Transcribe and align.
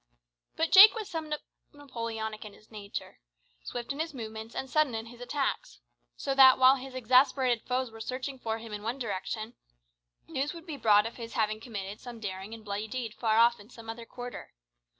But 0.55 0.71
Jake 0.71 0.95
was 0.95 1.07
somewhat 1.07 1.43
Napoleonic 1.73 2.43
in 2.43 2.53
his 2.55 2.65
character, 2.69 3.19
swift 3.61 3.93
in 3.93 3.99
his 3.99 4.15
movements, 4.15 4.55
and 4.55 4.67
sudden 4.67 4.95
in 4.95 5.05
his 5.05 5.21
attacks; 5.21 5.79
so 6.17 6.33
that, 6.33 6.57
while 6.57 6.77
his 6.77 6.95
exasperated 6.95 7.61
foes 7.67 7.91
were 7.91 8.01
searching 8.01 8.39
for 8.39 8.57
him 8.57 8.73
in 8.73 8.81
one 8.81 8.97
direction, 8.97 9.53
news 10.27 10.55
would 10.55 10.65
be 10.65 10.75
brought 10.75 11.05
of 11.05 11.17
his 11.17 11.33
having 11.33 11.59
committed 11.59 11.99
some 11.99 12.19
daring 12.19 12.51
and 12.55 12.65
bloody 12.65 12.87
deed 12.87 13.13
far 13.13 13.37
off 13.37 13.59
in 13.59 13.69
some 13.69 13.91
other 13.91 14.07
quarter. 14.07 14.53